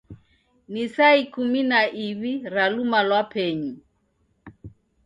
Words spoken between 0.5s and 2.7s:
Ni saa ikumi na iwi ra